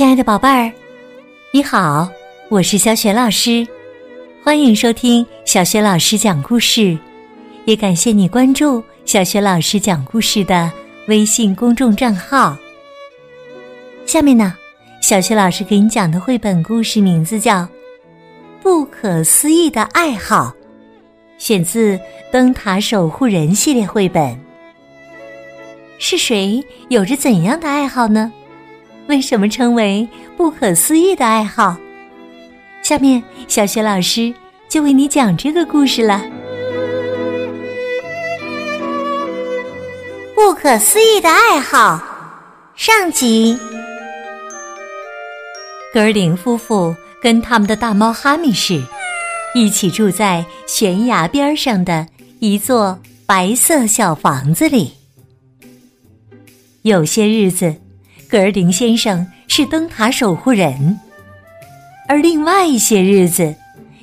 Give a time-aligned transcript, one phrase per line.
[0.00, 0.72] 亲爱的宝贝儿，
[1.52, 2.08] 你好，
[2.48, 3.68] 我是小雪老师，
[4.42, 6.96] 欢迎收听小雪老师讲故事，
[7.66, 10.72] 也感谢你关注小雪老师讲故事的
[11.08, 12.56] 微信公众账号。
[14.06, 14.56] 下面呢，
[15.02, 17.56] 小雪老师给你讲的绘本故事名字叫
[18.62, 20.46] 《不可思议的爱好》，
[21.36, 21.98] 选自
[22.32, 24.40] 《灯塔守护人》系列绘本。
[25.98, 28.32] 是谁有着怎样的爱好呢？
[29.10, 31.76] 为什么称为不可思议的爱好？
[32.80, 34.32] 下面小雪老师
[34.68, 36.24] 就为你讲这个故事了。
[40.32, 42.00] 不可思议的爱好
[42.76, 43.58] 上集。
[45.92, 48.80] 格尔林夫妇跟他们的大猫哈密士
[49.56, 52.06] 一起住在悬崖边上的
[52.38, 54.92] 一座白色小房子里。
[56.82, 57.74] 有些日子，
[58.30, 60.96] 格尔林先生是灯塔守护人；
[62.06, 63.56] 而另外一些日子，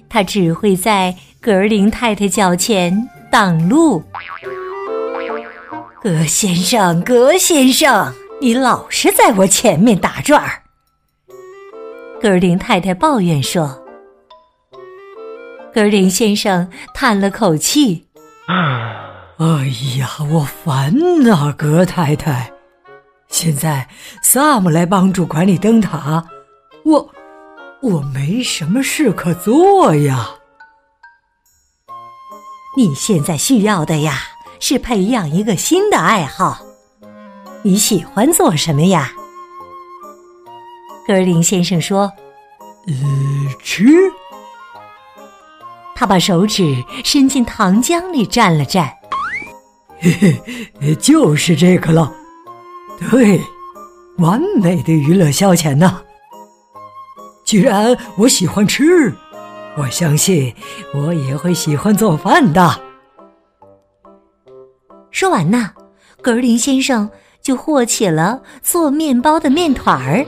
[0.10, 4.04] 他只会在格尔林太太脚前挡路。
[6.02, 10.62] 格先生，格先生，你老是在我前面打转儿。
[12.22, 13.82] 格林太太抱怨说
[15.74, 18.08] ：“格林先生叹了口气，
[18.48, 22.52] 哎呀，我烦呐，格太太。”
[23.38, 23.88] 现在
[24.24, 26.26] 萨姆来帮助管理灯塔，
[26.84, 27.12] 我
[27.84, 30.28] 我没什么事可做呀。
[32.76, 34.24] 你现在需要的呀，
[34.60, 36.66] 是培养一个新的爱好。
[37.62, 39.12] 你喜欢做什么呀？
[41.06, 42.12] 格林先生说
[42.90, 42.94] ：“呃，
[43.62, 43.86] 吃。”
[45.96, 48.92] 他把手指伸进糖浆里蘸了蘸，
[50.00, 50.42] 嘿
[50.82, 52.12] 嘿，就是这个了。
[53.00, 53.40] 对，
[54.18, 56.02] 完美的娱乐消遣呢。
[57.46, 59.14] 既然我喜欢吃，
[59.78, 60.54] 我相信
[60.94, 62.82] 我也会喜欢做饭的。
[65.12, 65.72] 说完呢，
[66.22, 67.10] 格林先生
[67.42, 70.26] 就和起了做面包的面团儿。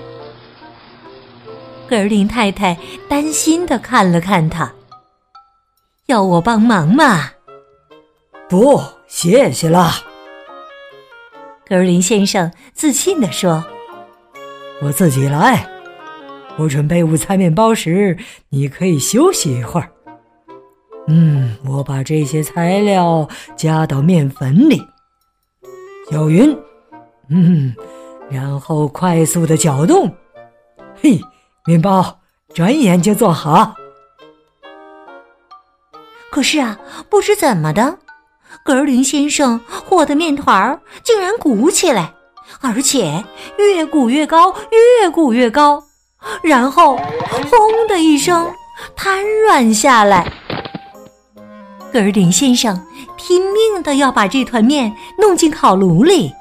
[1.89, 2.77] 格林太太
[3.09, 4.71] 担心的看了看他，
[6.05, 7.31] 要我帮忙吗？
[8.47, 10.08] 不，谢谢了。
[11.69, 13.63] 格林先生自信地说
[14.81, 15.69] ：“我自己来。
[16.57, 18.17] 我准备午餐面包时，
[18.49, 19.91] 你可以休息一会儿。
[21.07, 24.81] 嗯，我把这些材料加到面粉里，
[26.09, 26.57] 搅匀。
[27.29, 27.71] 嗯，
[28.31, 30.11] 然后快速的搅动。
[30.99, 31.21] 嘿，
[31.67, 32.19] 面包
[32.51, 33.75] 转眼就做好。
[36.31, 36.79] 可是啊，
[37.11, 37.99] 不知怎么的。”
[38.69, 42.13] 格林先生和的面团儿竟然鼓起来，
[42.61, 43.25] 而且
[43.57, 44.53] 越鼓越高，
[45.01, 45.83] 越鼓越高，
[46.43, 48.47] 然后轰的一声
[48.95, 50.31] 瘫软下来。
[51.91, 52.79] 格林先生
[53.17, 56.31] 拼命的要把这团面弄进烤炉里，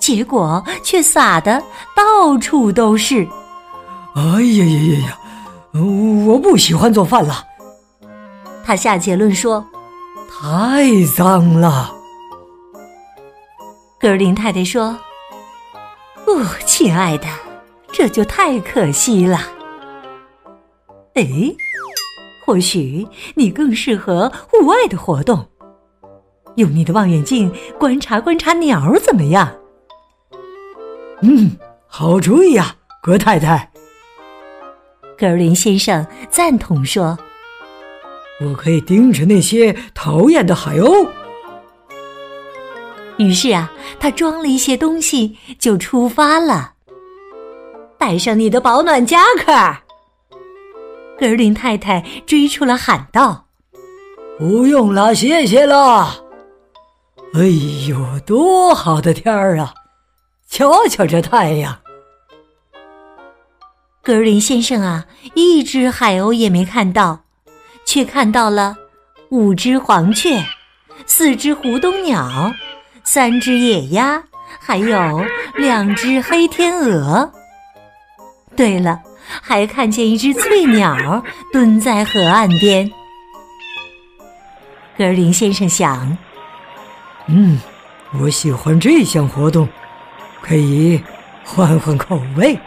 [0.00, 1.62] 结果却撒的
[1.94, 3.24] 到处都是。
[4.16, 5.80] 哎呀呀呀呀！
[6.26, 7.44] 我不喜欢做饭了。
[8.64, 9.64] 他下结论说。
[10.44, 11.94] 太脏了，
[14.00, 14.98] 格林太太说
[16.26, 17.28] ：“哦，亲爱的，
[17.92, 19.38] 这就太可惜了。
[21.14, 21.24] 哎，
[22.44, 25.46] 或许你更适合户外的活动，
[26.56, 27.48] 用你的望远镜
[27.78, 29.48] 观察观察鸟，怎么样？”
[31.22, 31.52] 嗯，
[31.86, 33.70] 好主意呀，格太太。
[35.16, 37.16] 格林先生赞同说。
[38.44, 41.08] 我可以盯着那些讨厌的海鸥。
[43.18, 43.70] 于是啊，
[44.00, 46.72] 他装了一些东西就出发了。
[47.98, 49.52] 带上你的保暖夹克，
[51.20, 53.46] 格林太太追出来喊道
[54.38, 56.24] ：“不用了，谢谢了。”
[57.34, 57.40] 哎
[57.88, 59.72] 呦，多好的天儿啊！
[60.48, 61.78] 瞧瞧这太阳。
[64.02, 67.20] 格林先生啊，一只海鸥也没看到。
[67.92, 68.74] 却看到了
[69.28, 70.42] 五只黄雀，
[71.04, 72.50] 四只湖东鸟，
[73.04, 74.22] 三只野鸭，
[74.58, 75.22] 还有
[75.56, 77.30] 两只黑天鹅。
[78.56, 78.98] 对了，
[79.42, 81.22] 还看见一只翠鸟
[81.52, 82.90] 蹲在河岸边。
[84.96, 86.16] 格林先生想
[87.28, 87.60] ：“嗯，
[88.22, 89.68] 我喜欢这项活动，
[90.40, 90.98] 可以
[91.44, 92.58] 换换口味，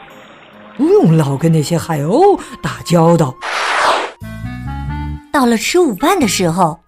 [0.78, 3.36] 不用老跟那些海鸥打交道。”
[5.36, 6.80] 到了吃午饭的时候，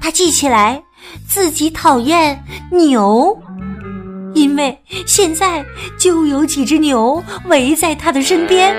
[0.00, 0.82] 他记起来
[1.28, 2.42] 自己讨厌
[2.72, 3.40] 牛，
[4.34, 4.76] 因因为
[5.06, 5.64] 现在
[5.96, 8.74] 就有几只牛围在他的身边。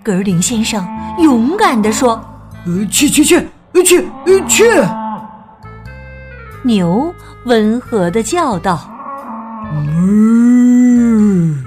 [0.00, 0.86] 格尔林先生
[1.18, 2.24] 勇敢地说
[2.66, 3.44] ：“呃，去去去，
[3.84, 4.06] 去
[4.46, 4.64] 去！”
[6.62, 7.12] 牛
[7.46, 8.88] 温和地叫道
[9.74, 11.64] ：“嗯。”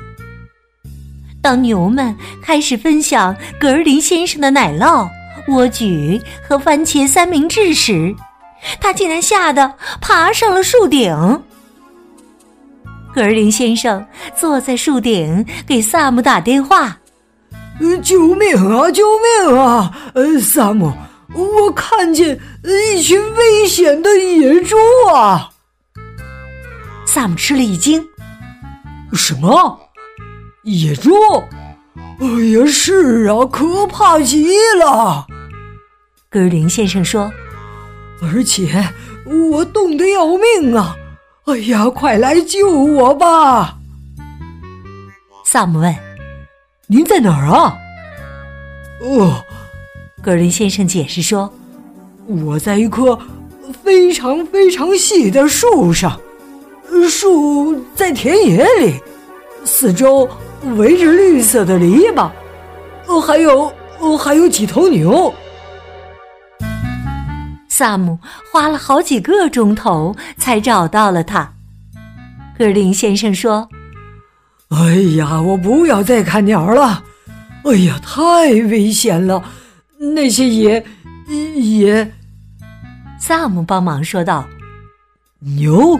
[1.44, 5.06] 当牛们开始分享格尔林先生的奶酪、
[5.48, 8.16] 莴苣和番茄三明治时，
[8.80, 11.44] 他竟然吓得爬上了树顶。
[13.14, 14.06] 格林先生
[14.36, 16.98] 坐在树顶给萨姆打电话
[17.82, 20.12] ：“呃，救命啊，救命啊！
[20.14, 20.94] 呃，萨姆，
[21.34, 24.78] 我看见一群危险的野猪
[25.12, 25.50] 啊！”
[27.06, 28.06] 萨姆吃了一惊
[29.14, 29.80] ：“什么？
[30.64, 31.12] 野猪？
[32.20, 35.26] 哎呀，是啊，可怕极了！”
[36.30, 37.32] 格尔林先生说
[38.22, 38.68] ：“而且
[39.52, 40.96] 我冻得要命啊！”
[41.46, 43.78] 哎呀，快来救我吧！
[45.44, 45.96] 萨姆问
[46.88, 47.76] ：“您在哪儿啊？”
[49.02, 49.44] 哦，
[50.22, 51.52] 格林先生解释说
[52.28, 53.18] ：“我在一棵
[53.82, 56.20] 非常非常细的树上，
[57.10, 59.00] 树在田野里，
[59.64, 60.30] 四周
[60.76, 62.30] 围着绿色的篱笆，
[63.08, 65.34] 哦，还有哦，还有几头牛。”
[67.70, 68.20] 萨姆
[68.52, 71.54] 花了好几个钟头才找到了他。
[72.58, 73.70] 格林先生说
[74.70, 77.04] ：“哎呀，我不要再看鸟了！
[77.64, 79.42] 哎呀，太危险了！
[79.98, 80.86] 那些野
[81.56, 82.12] 野……”
[83.18, 84.46] 萨姆帮忙说道
[85.40, 85.98] ：“牛。”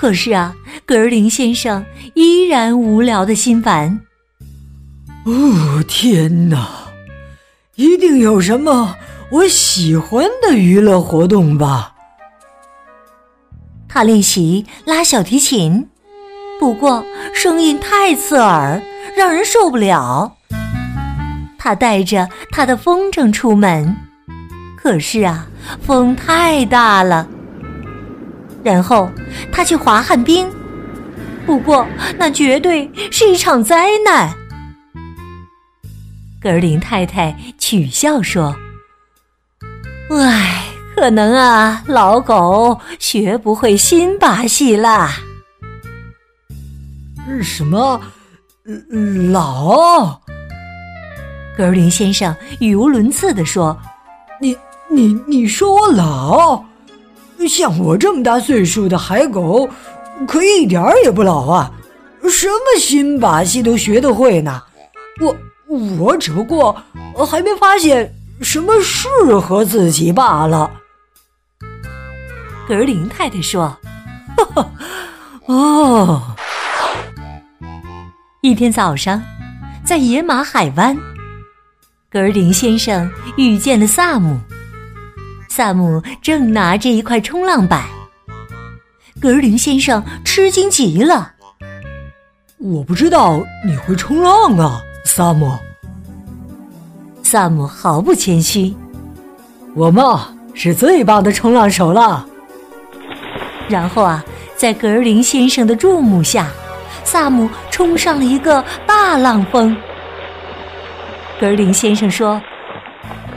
[0.00, 0.56] 可是啊，
[0.86, 4.00] 格尔林先生依然无聊的心烦。
[5.26, 6.66] 哦，天哪！
[7.74, 8.96] 一定有什么……
[9.30, 11.92] 我喜欢的娱乐活动吧。
[13.90, 15.86] 他练习拉小提琴，
[16.58, 17.04] 不过
[17.34, 18.82] 声音太刺耳，
[19.14, 20.34] 让人受不了。
[21.58, 23.94] 他带着他的风筝出门，
[24.78, 25.46] 可是啊，
[25.82, 27.28] 风太大了。
[28.62, 29.10] 然后
[29.50, 30.50] 他去滑旱冰，
[31.46, 31.86] 不过
[32.18, 34.32] 那绝对是一场灾难。
[36.40, 38.56] 格林太太取笑说。
[40.10, 40.64] 唉，
[40.96, 45.12] 可能啊，老狗学不会新把戏啦。
[47.42, 48.00] 什么？
[49.30, 50.20] 老？
[51.56, 53.78] 格林先生语无伦次地说
[54.40, 54.56] ：“你、
[54.90, 56.64] 你、你说我老？
[57.48, 59.68] 像我这么大岁数的海狗，
[60.26, 61.70] 可一点儿也不老啊！
[62.28, 64.62] 什么新把戏都学得会呢？
[65.20, 65.36] 我、
[65.98, 66.76] 我只不过
[67.26, 69.06] 还没发现。”什么适
[69.38, 70.70] 合自己罢了。
[72.66, 73.76] 格林太太说：
[75.44, 76.22] “哦。”
[78.40, 79.22] 一天早上，
[79.84, 80.96] 在野马海湾，
[82.10, 84.40] 格林先生遇见了萨姆。
[85.50, 87.82] 萨姆正拿着一块冲浪板。
[89.20, 91.32] 格尔林先生吃惊极了
[92.56, 95.52] ：“我不知道你会冲浪啊，萨姆。”
[97.24, 98.72] 萨姆毫不谦虚
[99.74, 102.24] ：“我嘛是最棒的冲浪手了。”
[103.68, 104.24] 然后啊，
[104.56, 106.48] 在格林先生的注目下，
[107.02, 109.76] 萨姆冲上了一个大浪峰。
[111.40, 112.40] 格林先生说：“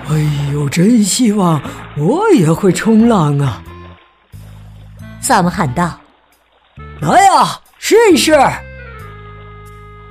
[0.09, 1.61] 哎呦，真希望
[1.97, 3.63] 我也会冲浪啊！”
[5.21, 5.99] 萨姆喊道
[7.01, 8.37] ：“来呀，试一试！”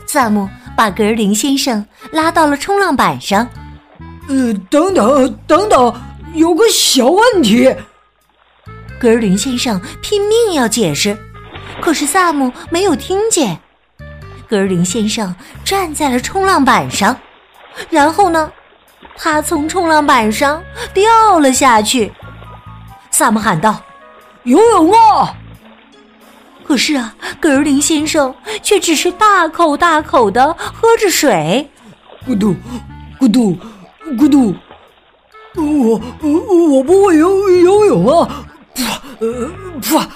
[0.06, 3.48] 萨姆把格尔林先生拉到了冲浪板上。
[4.28, 5.94] 呃，等等，等等，
[6.34, 7.74] 有个小问题。
[8.98, 11.16] 格尔林先生拼命要解释，
[11.80, 13.58] 可是萨姆没有听见。
[14.48, 15.34] 格尔林先生
[15.64, 17.16] 站在了冲浪板上，
[17.90, 18.52] 然后呢，
[19.16, 20.62] 他从冲浪板上
[20.94, 22.12] 掉了下去。
[23.10, 23.80] 萨姆喊道
[24.44, 25.36] ：“游泳啊！”
[26.64, 31.68] 可是啊，格尔林先生却只是大口大口的喝着水，
[32.26, 32.54] 咕嘟，
[33.20, 33.56] 咕嘟。
[34.18, 34.54] 咕嘟，
[35.54, 38.44] 我我我不会游游泳啊！
[38.74, 39.50] 不呃
[39.80, 40.06] 噗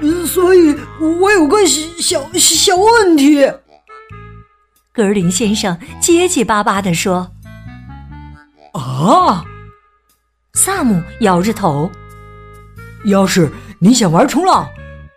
[0.00, 3.50] 呃，所以我有个小小问题。
[4.92, 7.32] 格林先生结结巴巴地说
[8.80, 9.44] ：“啊！”
[10.54, 11.90] 萨姆摇着头
[13.06, 14.68] ：“要是你想玩冲浪，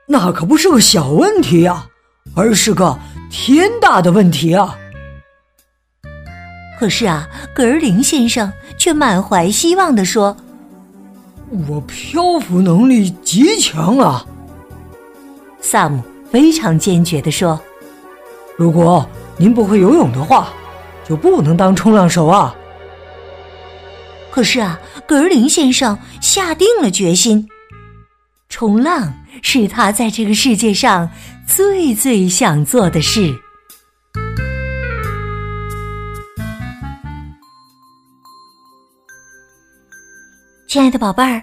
[0.07, 1.85] 那可不是个小问题呀，
[2.35, 2.97] 而是个
[3.29, 4.75] 天大的问题啊！”
[6.79, 10.35] 可是啊，格尔林先生却满怀希望地说
[11.67, 14.25] ：“我漂浮能力极强啊！”
[15.59, 17.59] 萨姆非常坚决地说
[18.57, 20.49] ：“如果您不会游泳的话，
[21.07, 22.55] 就不能当冲浪手啊。”
[24.31, 27.47] 可是啊，格林先生下定了决心，
[28.49, 31.09] 冲浪是他在这个世界上
[31.47, 33.35] 最最想做的事。
[40.67, 41.41] 亲爱的宝贝儿，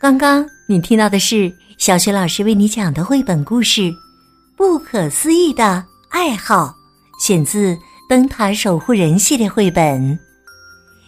[0.00, 3.82] 刚刚你听到的是小雪老师为你讲的绘本故事
[4.56, 6.74] 《不可思议的爱好》，
[7.24, 7.74] 选自
[8.08, 10.18] 《灯塔守护人》系列绘本。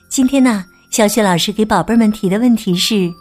[0.09, 0.65] 今天呢？
[0.95, 3.13] 小雪老师给宝贝们提的问题是：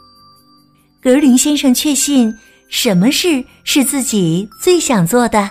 [1.01, 2.31] 格林先生确信
[2.69, 5.49] 什么事是自己最想做的？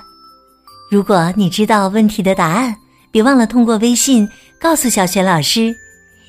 [0.88, 2.76] 如果你知道问题的答案，
[3.10, 4.28] 别忘了通过微信
[4.60, 5.74] 告诉小雪老师。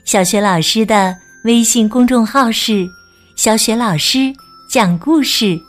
[0.03, 2.89] 小雪老师的微信公众号是
[3.37, 4.33] “小雪老师
[4.67, 5.61] 讲故事”，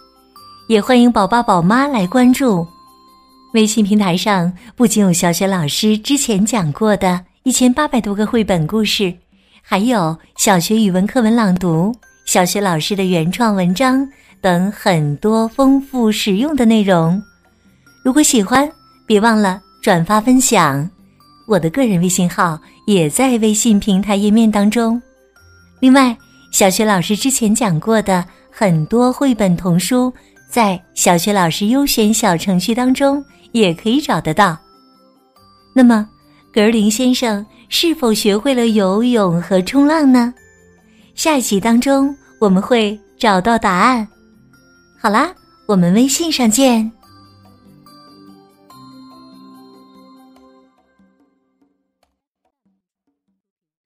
[0.69, 2.67] 也欢迎宝爸宝妈来关注。
[3.53, 9.15] 微信平台上不仅有小雪老师之前讲过的一千八百多个绘本故事。
[9.67, 11.91] 还有小学语文课文朗读、
[12.27, 14.07] 小学老师的原创文章
[14.43, 17.21] 等很多丰富实用的内容。
[18.05, 18.71] 如果喜欢，
[19.07, 20.89] 别忘了转发分享。
[21.49, 25.01] 我的个人微信号也在微信平台页面当中。
[25.81, 26.15] 另外，
[26.53, 30.13] 小学老师之前讲过的很多绘本童书，
[30.51, 34.59] 在小学老师优选小程序当中也可以找得到。
[35.75, 36.07] 那么，
[36.53, 37.45] 格林先生。
[37.77, 40.33] 是否学会了游泳和冲浪呢？
[41.17, 44.07] 下一集当中我们会找到答案。
[44.97, 45.35] 好啦，
[45.67, 46.89] 我们微信上见。